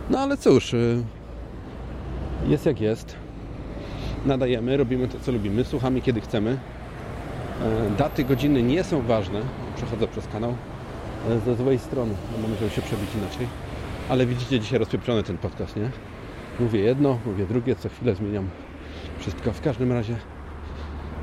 No 0.09 0.19
ale 0.19 0.37
cóż, 0.37 0.73
y, 0.73 1.03
jest 2.47 2.65
jak 2.65 2.81
jest. 2.81 3.15
Nadajemy, 4.25 4.77
robimy 4.77 5.07
to, 5.07 5.19
co 5.19 5.31
lubimy, 5.31 5.63
słuchamy, 5.63 6.01
kiedy 6.01 6.21
chcemy. 6.21 6.57
E, 7.61 7.89
Daty, 7.97 8.23
godziny 8.23 8.63
nie 8.63 8.83
są 8.83 9.01
ważne. 9.01 9.41
Przechodzę 9.75 10.07
przez 10.07 10.27
kanał 10.27 10.55
e, 11.29 11.39
ze 11.39 11.55
złej 11.55 11.79
strony, 11.79 12.13
bo 12.41 12.47
musiał 12.47 12.69
się 12.69 12.81
przebić 12.81 13.09
inaczej. 13.15 13.47
Ale 14.09 14.25
widzicie, 14.25 14.59
dzisiaj 14.59 14.79
rozpieprzony 14.79 15.23
ten 15.23 15.37
podcast, 15.37 15.75
nie? 15.75 15.89
Mówię 16.59 16.79
jedno, 16.79 17.19
mówię 17.25 17.45
drugie, 17.45 17.75
co 17.75 17.89
chwilę 17.89 18.15
zmieniam 18.15 18.49
wszystko. 19.19 19.53
W 19.53 19.61
każdym 19.61 19.91
razie 19.91 20.15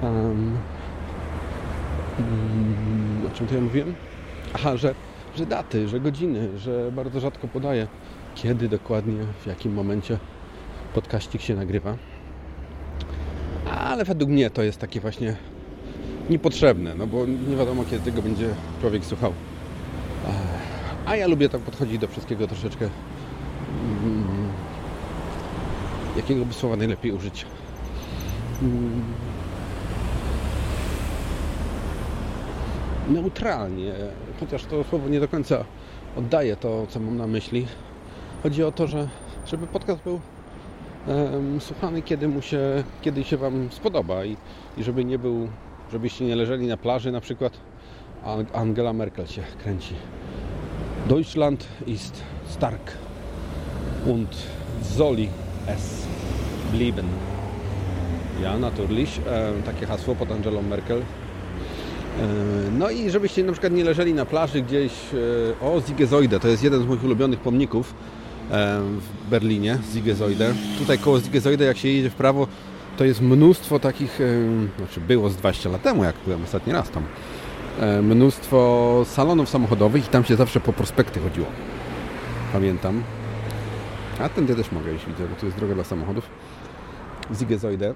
mm, 0.08 0.58
o 3.26 3.36
czym 3.36 3.46
to 3.46 3.54
ja 3.54 3.60
mówiłem? 3.60 3.94
Aha, 4.54 4.76
że, 4.76 4.94
że 5.36 5.46
daty, 5.46 5.88
że 5.88 6.00
godziny, 6.00 6.58
że 6.58 6.92
bardzo 6.92 7.20
rzadko 7.20 7.48
podaję 7.48 7.86
kiedy 8.34 8.68
dokładnie, 8.68 9.18
w 9.42 9.46
jakim 9.46 9.72
momencie 9.72 10.18
podkaścik 10.94 11.42
się 11.42 11.54
nagrywa. 11.54 11.96
Ale 13.78 14.04
według 14.04 14.30
mnie 14.30 14.50
to 14.50 14.62
jest 14.62 14.78
takie 14.78 15.00
właśnie 15.00 15.36
niepotrzebne, 16.30 16.94
no 16.94 17.06
bo 17.06 17.26
nie 17.26 17.56
wiadomo 17.56 17.84
kiedy 17.84 18.10
tego 18.10 18.22
będzie 18.22 18.54
człowiek 18.80 19.04
słuchał. 19.04 19.32
A 21.06 21.16
ja 21.16 21.26
lubię 21.26 21.48
tak 21.48 21.60
podchodzić 21.60 21.98
do 21.98 22.08
wszystkiego 22.08 22.46
troszeczkę. 22.46 22.84
mm, 22.84 24.48
Jakiego 26.16 26.44
by 26.44 26.54
słowa 26.54 26.76
najlepiej 26.76 27.12
użyć? 27.12 27.46
Mm, 28.62 29.02
Neutralnie, 33.12 33.92
chociaż 34.40 34.64
to 34.64 34.84
słowo 34.84 35.08
nie 35.08 35.20
do 35.20 35.28
końca 35.28 35.64
oddaje 36.16 36.56
to, 36.56 36.86
co 36.86 37.00
mam 37.00 37.16
na 37.16 37.26
myśli. 37.26 37.66
Chodzi 38.42 38.64
o 38.64 38.72
to, 38.72 38.86
że 38.86 39.08
żeby 39.46 39.66
podcast 39.66 40.02
był 40.02 40.20
em, 41.08 41.60
słuchany, 41.60 42.02
kiedy 42.02 42.28
mu 42.28 42.42
się, 42.42 42.60
kiedy 43.02 43.24
się 43.24 43.36
Wam 43.36 43.68
spodoba 43.70 44.24
i, 44.24 44.36
i 44.76 44.84
żeby 44.84 45.04
nie 45.04 45.18
był, 45.18 45.48
żebyście 45.92 46.24
nie 46.24 46.36
leżeli 46.36 46.66
na 46.66 46.76
plaży 46.76 47.12
na 47.12 47.20
przykład. 47.20 47.52
a 48.24 48.36
Angela 48.52 48.92
Merkel 48.92 49.26
się 49.26 49.42
kręci. 49.62 49.94
Deutschland 51.08 51.66
ist 51.86 52.22
stark 52.48 52.92
und 54.06 54.36
Zoli 54.82 55.28
es 55.66 56.06
blieben. 56.72 57.06
Ja, 58.42 58.58
natürlich. 58.58 59.20
E, 59.26 59.52
takie 59.62 59.86
hasło 59.86 60.14
pod 60.14 60.32
Angelą 60.32 60.62
Merkel. 60.62 61.02
E, 62.20 62.70
No 62.78 62.90
i 62.90 63.10
żebyście 63.10 63.44
na 63.44 63.52
przykład 63.52 63.72
nie 63.72 63.84
leżeli 63.84 64.14
na 64.14 64.24
plaży 64.26 64.62
gdzieś 64.62 64.92
e, 64.92 65.66
o 65.66 65.80
Ziegesäude, 65.88 66.40
to 66.40 66.48
jest 66.48 66.62
jeden 66.62 66.82
z 66.82 66.86
moich 66.86 67.04
ulubionych 67.04 67.40
pomników 67.40 67.94
e, 68.50 68.80
w 68.80 69.30
Berlinie, 69.30 69.78
Ziegesäude. 69.94 70.54
Tutaj 70.78 70.98
koło 70.98 71.20
Ziegesäude 71.20 71.64
jak 71.64 71.76
się 71.76 71.88
jedzie 71.88 72.10
w 72.10 72.14
prawo, 72.14 72.46
to 72.96 73.04
jest 73.04 73.20
mnóstwo 73.20 73.78
takich, 73.78 74.18
znaczy 74.78 75.00
było 75.00 75.30
z 75.30 75.36
20 75.36 75.68
lat 75.70 75.82
temu, 75.82 76.04
jak 76.04 76.14
byłem 76.26 76.42
ostatni 76.44 76.72
raz 76.72 76.90
tam, 76.90 77.02
mnóstwo 78.02 79.02
salonów 79.06 79.48
samochodowych 79.48 80.06
i 80.06 80.08
tam 80.08 80.24
się 80.24 80.36
zawsze 80.36 80.60
po 80.60 80.72
prospekty 80.72 81.20
chodziło. 81.20 81.46
Pamiętam. 82.52 83.02
A 84.20 84.28
tędy 84.28 84.54
też 84.54 84.72
mogę 84.72 84.94
iść, 84.94 85.06
widzę, 85.06 85.26
bo 85.28 85.36
tu 85.36 85.46
jest 85.46 85.58
droga 85.58 85.74
dla 85.74 85.84
samochodów. 85.84 86.24
Ziegesäude, 87.38 87.94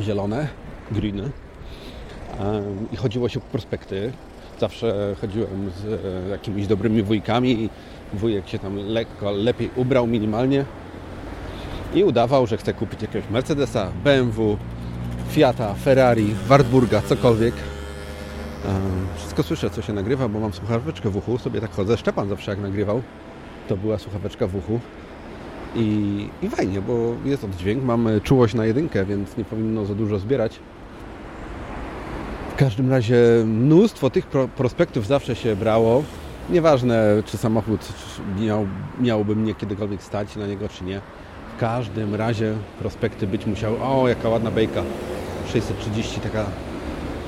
zielone, 0.00 0.48
green. 0.90 1.30
I 2.92 2.96
chodziło 2.96 3.28
się 3.28 3.40
po 3.40 3.46
prospekty. 3.46 4.12
Zawsze 4.60 5.16
chodziłem 5.20 5.70
z 5.70 5.84
e, 5.84 6.28
jakimiś 6.28 6.66
dobrymi 6.66 7.02
wujkami 7.02 7.50
i 7.64 7.68
wujek 8.12 8.48
się 8.48 8.58
tam 8.58 8.76
lekko, 8.76 9.30
lepiej 9.30 9.70
ubrał 9.76 10.06
minimalnie 10.06 10.64
i 11.94 12.04
udawał, 12.04 12.46
że 12.46 12.56
chce 12.56 12.74
kupić 12.74 13.02
jakiegoś 13.02 13.30
Mercedesa, 13.30 13.92
BMW, 14.04 14.56
Fiata, 15.30 15.74
Ferrari, 15.74 16.34
Wartburga, 16.46 17.02
cokolwiek. 17.02 17.54
Wszystko 19.16 19.42
słyszę, 19.42 19.70
co 19.70 19.82
się 19.82 19.92
nagrywa, 19.92 20.28
bo 20.28 20.40
mam 20.40 20.52
słuchaweczkę 20.52 21.10
w 21.10 21.16
uchu. 21.16 21.38
Sobie 21.38 21.60
tak 21.60 21.70
chodzę. 21.70 21.96
Szczepan 21.96 22.28
zawsze 22.28 22.50
jak 22.50 22.60
nagrywał, 22.60 23.02
to 23.68 23.76
była 23.76 23.98
słuchaweczka 23.98 24.46
w 24.46 24.56
uchu. 24.56 24.80
I, 25.74 26.28
I 26.42 26.48
fajnie, 26.48 26.80
bo 26.80 27.14
jest 27.24 27.44
oddźwięk, 27.44 27.84
mam 27.84 28.08
czułość 28.22 28.54
na 28.54 28.66
jedynkę, 28.66 29.04
więc 29.04 29.36
nie 29.36 29.44
powinno 29.44 29.84
za 29.84 29.94
dużo 29.94 30.18
zbierać. 30.18 30.58
W 32.56 32.58
każdym 32.58 32.90
razie 32.90 33.16
mnóstwo 33.44 34.10
tych 34.10 34.26
pro, 34.26 34.48
prospektów 34.48 35.06
zawsze 35.06 35.36
się 35.36 35.56
brało. 35.56 36.02
Nieważne, 36.50 37.22
czy 37.26 37.36
samochód 37.36 37.88
miał, 38.40 38.66
miałby 39.00 39.36
mnie 39.36 39.54
kiedykolwiek 39.54 40.02
stać 40.02 40.36
na 40.36 40.46
niego, 40.46 40.68
czy 40.68 40.84
nie. 40.84 41.00
W 41.56 41.60
każdym 41.60 42.14
razie 42.14 42.54
prospekty 42.78 43.26
być 43.26 43.46
musiały. 43.46 43.80
O, 43.80 44.08
jaka 44.08 44.28
ładna 44.28 44.50
bejka. 44.50 44.82
630, 45.52 46.20
taka 46.20 46.44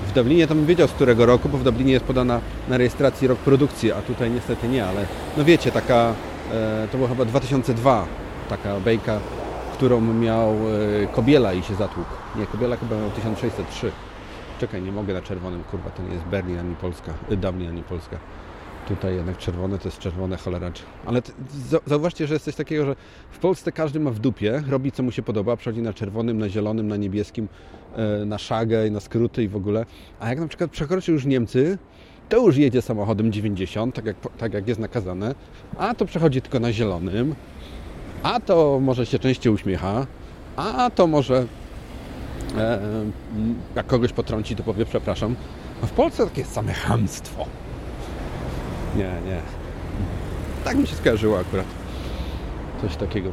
w 0.08 0.12
Dublinie 0.12 0.47
to 0.47 0.54
bym 0.54 0.66
wiedział 0.66 0.88
z 0.88 0.92
którego 0.92 1.26
roku, 1.26 1.49
bo 1.49 1.58
w 1.58 1.64
Dublinie 1.64 1.92
jest 1.92 2.04
podana 2.04 2.40
na 2.68 2.76
rejestracji 2.76 3.28
rok 3.28 3.38
produkcji, 3.38 3.92
a 3.92 4.02
tutaj 4.02 4.30
niestety 4.30 4.68
nie, 4.68 4.87
ale 4.87 5.06
no 5.37 5.44
wiecie, 5.44 5.73
taka 5.73 6.14
E, 6.52 6.88
to 6.92 6.97
było 6.97 7.08
chyba 7.08 7.25
2002, 7.25 8.06
taka 8.49 8.80
bejka, 8.80 9.20
którą 9.73 10.00
miał 10.00 10.50
e, 10.50 11.06
Kobiela 11.06 11.52
i 11.52 11.62
się 11.62 11.75
zatłukł. 11.75 12.11
Nie, 12.37 12.47
Kobiela 12.47 12.76
chyba 12.76 12.97
miał 12.97 13.11
1603. 13.11 13.92
Czekaj, 14.58 14.82
nie 14.82 14.92
mogę 14.92 15.14
na 15.14 15.22
czerwonym, 15.22 15.64
kurwa, 15.64 15.90
to 15.90 16.02
nie 16.02 16.12
jest 16.14 16.24
Berlin 16.24 16.58
ani 16.58 16.74
Polska, 16.76 17.14
y, 17.32 17.36
Dublin 17.36 17.68
ani 17.68 17.82
Polska. 17.82 18.18
Tutaj 18.88 19.14
jednak 19.14 19.38
czerwone 19.38 19.78
to 19.78 19.88
jest 19.88 19.98
czerwone 19.98 20.36
cholera. 20.36 20.70
Ale 21.06 21.22
t- 21.22 21.32
za- 21.68 21.80
zauważcie, 21.86 22.26
że 22.26 22.34
jest 22.34 22.44
coś 22.44 22.54
takiego, 22.54 22.84
że 22.84 22.96
w 23.30 23.38
Polsce 23.38 23.72
każdy 23.72 24.00
ma 24.00 24.10
w 24.10 24.18
dupie, 24.18 24.62
robi 24.68 24.92
co 24.92 25.02
mu 25.02 25.12
się 25.12 25.22
podoba, 25.22 25.56
przechodzi 25.56 25.82
na 25.82 25.92
czerwonym, 25.92 26.38
na 26.38 26.48
zielonym, 26.48 26.88
na 26.88 26.96
niebieskim, 26.96 27.48
e, 27.96 28.24
na 28.24 28.38
szagę, 28.38 28.90
na 28.90 29.00
skróty 29.00 29.42
i 29.42 29.48
w 29.48 29.56
ogóle. 29.56 29.86
A 30.20 30.28
jak 30.28 30.40
na 30.40 30.48
przykład 30.48 30.70
przekroczy 30.70 31.12
już 31.12 31.24
Niemcy, 31.24 31.78
to 32.28 32.36
już 32.46 32.56
jedzie 32.56 32.82
samochodem 32.82 33.32
90, 33.32 33.94
tak 33.94 34.04
jak, 34.06 34.16
tak 34.38 34.54
jak 34.54 34.68
jest 34.68 34.80
nakazane, 34.80 35.34
a 35.78 35.94
to 35.94 36.04
przechodzi 36.04 36.42
tylko 36.42 36.60
na 36.60 36.72
zielonym, 36.72 37.34
a 38.22 38.40
to 38.40 38.78
może 38.80 39.06
się 39.06 39.18
częściej 39.18 39.52
uśmiecha, 39.52 40.06
a 40.56 40.90
to 40.94 41.06
może 41.06 41.46
jak 43.76 43.86
kogoś 43.86 44.12
potrąci, 44.12 44.56
to 44.56 44.62
powie 44.62 44.84
przepraszam. 44.86 45.36
A 45.82 45.86
w 45.86 45.90
Polsce 45.90 46.24
takie 46.24 46.44
same 46.44 46.72
chamstwo. 46.72 47.46
Nie, 48.96 49.02
nie. 49.02 49.40
Tak 50.64 50.76
mi 50.76 50.86
się 50.86 50.96
skojarzyło 50.96 51.38
akurat. 51.38 51.66
Coś 52.82 52.96
takiego. 52.96 53.30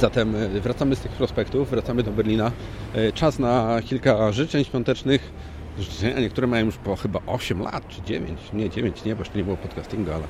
Zatem 0.00 0.36
e, 0.36 0.48
wracamy 0.48 0.96
z 0.96 1.00
tych 1.00 1.12
prospektów, 1.12 1.70
wracamy 1.70 2.02
do 2.02 2.10
Berlina. 2.10 2.52
E, 2.94 3.12
Czas 3.12 3.38
na 3.38 3.82
kilka 3.82 4.32
życzeń 4.32 4.64
świątecznych. 4.64 5.32
Życzenia 5.78 6.20
niektóre 6.20 6.46
mają 6.46 6.66
już 6.66 6.76
po 6.76 6.96
chyba 6.96 7.20
8 7.26 7.62
lat, 7.62 7.88
czy 7.88 8.02
9. 8.02 8.40
Nie, 8.52 8.70
9 8.70 9.04
nie, 9.04 9.14
bo 9.16 9.20
jeszcze 9.20 9.38
nie 9.38 9.44
było 9.44 9.56
podcastingu, 9.56 10.12
ale 10.12 10.24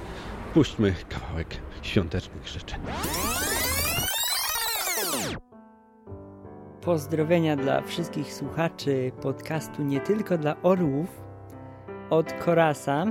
puśćmy 0.54 0.94
kawałek 1.08 1.48
świątecznych 1.82 2.48
życzeń. 2.48 2.80
Pozdrowienia 6.84 7.56
dla 7.56 7.82
wszystkich 7.82 8.34
słuchaczy 8.34 9.12
podcastu 9.22 9.82
nie 9.82 10.00
tylko 10.00 10.38
dla 10.38 10.56
orłów 10.62 11.06
od 12.10 12.32
Korasa. 12.32 13.04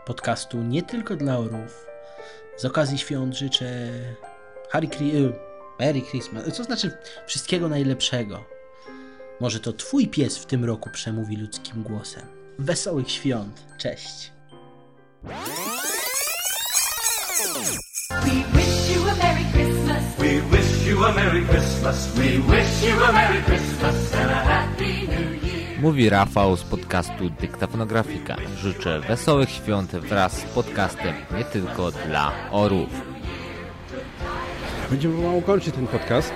podcastu 0.05 0.57
nie 0.57 0.83
tylko 0.83 1.15
dla 1.15 1.37
orów. 1.37 1.85
Z 2.57 2.65
okazji 2.65 2.97
świąt 2.97 3.35
życzę 3.35 3.65
Harry 4.69 4.87
Cri- 4.87 5.15
y, 5.15 5.33
Merry 5.79 6.01
Christmas. 6.01 6.43
Co 6.53 6.63
znaczy 6.63 6.97
wszystkiego 7.25 7.69
najlepszego. 7.69 8.43
Może 9.39 9.59
to 9.59 9.73
twój 9.73 10.07
pies 10.07 10.37
w 10.37 10.45
tym 10.45 10.65
roku 10.65 10.89
przemówi 10.89 11.37
ludzkim 11.37 11.83
głosem. 11.83 12.23
Wesołych 12.59 13.11
świąt. 13.11 13.65
Cześć. 13.77 14.31
We 20.17 20.41
wish 20.51 20.87
you 20.87 21.05
a 21.05 21.11
Merry 21.11 21.45
Christmas. 21.45 21.76
We 21.87 21.93
wish 21.93 22.03
you 22.03 22.11
a 22.11 22.11
Merry 22.11 22.11
Christmas. 22.11 22.17
We 22.17 22.39
wish 22.39 22.83
you 22.83 23.03
a 23.03 23.11
Merry 23.11 23.41
Christmas 23.43 24.13
and 24.13 24.31
a 24.31 24.35
Happy 24.35 25.07
New 25.07 25.43
Year. 25.43 25.81
Mówi 25.81 26.09
Rafał 26.09 26.57
z 26.57 26.63
podcastu 26.63 27.29
Dyktafonografika. 27.29 28.35
Życzę 28.57 28.99
wesołych 28.99 29.49
świąt 29.49 29.91
wraz 29.91 30.37
z 30.37 30.43
podcastem 30.43 31.13
nie 31.37 31.43
tylko 31.43 31.91
dla 31.91 32.31
orów. 32.51 32.89
Będziemy 34.89 35.15
pomału 35.15 35.41
kończyć 35.41 35.75
ten 35.75 35.87
podcast. 35.87 36.33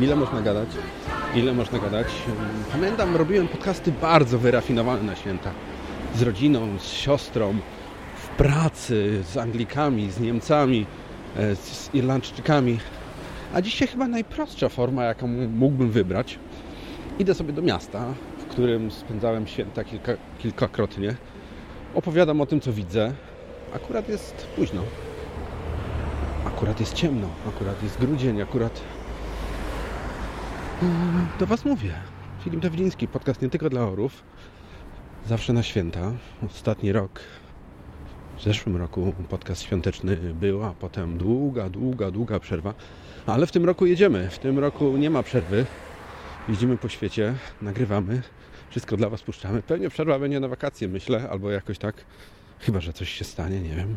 Ile 0.00 0.16
można 0.16 0.40
gadać? 0.40 0.68
Ile 1.34 1.52
można 1.54 1.78
gadać? 1.78 2.06
Pamiętam, 2.72 3.16
robiłem 3.16 3.48
podcasty 3.48 3.92
bardzo 3.92 4.38
wyrafinowane 4.38 5.02
na 5.02 5.16
święta. 5.16 5.50
Z 6.14 6.22
rodziną, 6.22 6.78
z 6.78 6.92
siostrą, 6.92 7.54
w 8.22 8.28
pracy, 8.28 9.24
z 9.32 9.36
Anglikami, 9.36 10.10
z 10.10 10.20
Niemcami, 10.20 10.86
e, 11.36 11.56
z 11.56 11.90
Irlandczykami. 11.94 12.78
A 13.56 13.62
dzisiaj 13.62 13.88
chyba 13.88 14.08
najprostsza 14.08 14.68
forma, 14.68 15.04
jaką 15.04 15.26
mógłbym 15.48 15.90
wybrać. 15.90 16.38
Idę 17.18 17.34
sobie 17.34 17.52
do 17.52 17.62
miasta, 17.62 18.14
w 18.38 18.44
którym 18.44 18.90
spędzałem 18.90 19.46
święta 19.46 19.84
kilka, 19.84 20.12
kilkakrotnie. 20.38 21.14
Opowiadam 21.94 22.40
o 22.40 22.46
tym, 22.46 22.60
co 22.60 22.72
widzę. 22.72 23.12
Akurat 23.74 24.08
jest 24.08 24.46
późno. 24.56 24.82
Akurat 26.46 26.80
jest 26.80 26.94
ciemno, 26.94 27.28
akurat 27.48 27.82
jest 27.82 27.98
grudzień, 28.00 28.42
akurat 28.42 28.80
Mm, 30.82 31.26
do 31.38 31.46
Was 31.46 31.64
mówię. 31.64 31.94
Filip 32.44 32.60
Dawliński, 32.60 33.08
podcast 33.08 33.42
nie 33.42 33.50
tylko 33.50 33.70
dla 33.70 33.80
orów. 33.80 34.22
Zawsze 35.26 35.52
na 35.52 35.62
święta. 35.62 36.12
Ostatni 36.46 36.92
rok, 36.92 37.20
w 38.38 38.42
zeszłym 38.42 38.76
roku 38.76 39.14
podcast 39.28 39.62
świąteczny 39.62 40.16
był, 40.16 40.64
a 40.64 40.74
potem 40.74 41.18
długa, 41.18 41.68
długa, 41.68 42.10
długa 42.10 42.40
przerwa. 42.40 42.74
Ale 43.26 43.46
w 43.46 43.52
tym 43.52 43.64
roku 43.64 43.86
jedziemy. 43.86 44.28
W 44.30 44.38
tym 44.38 44.58
roku 44.58 44.96
nie 44.96 45.10
ma 45.10 45.22
przerwy. 45.22 45.66
Jeździmy 46.48 46.76
po 46.76 46.88
świecie, 46.88 47.34
nagrywamy. 47.62 48.22
Wszystko 48.70 48.96
dla 48.96 49.08
Was 49.08 49.22
puszczamy. 49.22 49.62
Pewnie 49.62 49.90
przerwa 49.90 50.18
będzie 50.18 50.40
na 50.40 50.48
wakacje, 50.48 50.88
myślę, 50.88 51.28
albo 51.30 51.50
jakoś 51.50 51.78
tak. 51.78 51.94
Chyba, 52.60 52.80
że 52.80 52.92
coś 52.92 53.10
się 53.10 53.24
stanie, 53.24 53.60
nie 53.60 53.74
wiem. 53.74 53.96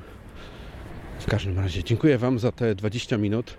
W 1.20 1.26
każdym 1.26 1.60
razie 1.60 1.84
dziękuję 1.84 2.18
Wam 2.18 2.40
za 2.40 2.52
te 2.52 2.76
20 2.76 3.18
minut. 3.18 3.58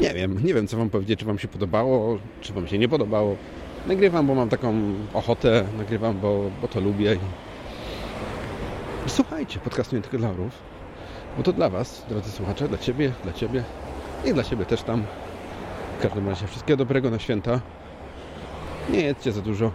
Nie 0.00 0.14
wiem, 0.14 0.44
nie 0.44 0.54
wiem 0.54 0.66
co 0.66 0.76
Wam 0.76 0.90
powiedzieć, 0.90 1.18
czy 1.18 1.24
Wam 1.24 1.38
się 1.38 1.48
podobało, 1.48 2.18
czy 2.40 2.52
Wam 2.52 2.68
się 2.68 2.78
nie 2.78 2.88
podobało. 2.88 3.36
Nagrywam, 3.86 4.26
bo 4.26 4.34
mam 4.34 4.48
taką 4.48 4.94
ochotę, 5.14 5.64
nagrywam, 5.78 6.20
bo, 6.20 6.50
bo 6.62 6.68
to 6.68 6.80
lubię. 6.80 7.16
Słuchajcie, 9.06 9.58
podcastu 9.60 9.96
nie 9.96 10.02
tylko 10.02 10.18
dla 10.18 10.28
orów, 10.30 10.52
bo 11.36 11.42
to 11.42 11.52
dla 11.52 11.70
Was, 11.70 12.06
drodzy 12.08 12.30
słuchacze, 12.30 12.68
dla 12.68 12.78
Ciebie, 12.78 13.12
dla 13.22 13.32
Ciebie 13.32 13.64
i 14.24 14.34
dla 14.34 14.44
Ciebie 14.44 14.64
też 14.64 14.82
tam. 14.82 15.04
W 15.98 16.02
każdym 16.02 16.28
razie 16.28 16.46
wszystkiego 16.46 16.76
dobrego 16.76 17.10
na 17.10 17.18
święta. 17.18 17.60
Nie 18.90 19.00
jedzcie 19.00 19.32
za 19.32 19.42
dużo, 19.42 19.72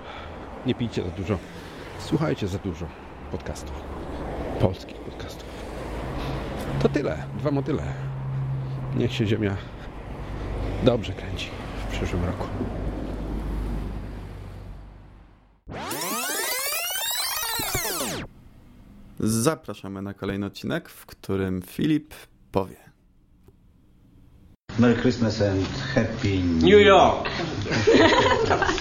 nie 0.65 0.75
pijcie 0.75 1.03
za 1.03 1.09
dużo, 1.09 1.37
słuchajcie 1.99 2.47
za 2.47 2.57
dużo 2.57 2.85
podcastów, 3.31 3.83
polskich 4.59 4.97
podcastów. 4.97 5.49
To 6.81 6.89
tyle, 6.89 7.23
dwa 7.37 7.51
motyle. 7.51 7.83
Niech 8.95 9.13
się 9.13 9.27
ziemia 9.27 9.55
dobrze 10.83 11.13
kręci 11.13 11.49
w 11.89 11.91
przyszłym 11.91 12.25
roku. 12.25 12.47
Zapraszamy 19.23 20.01
na 20.01 20.13
kolejny 20.13 20.45
odcinek, 20.45 20.89
w 20.89 21.05
którym 21.05 21.61
Filip 21.61 22.13
powie. 22.51 22.75
Merry 24.79 25.01
Christmas 25.01 25.41
and 25.41 25.67
Happy 25.95 26.39
New 26.43 26.81
York. 26.81 27.29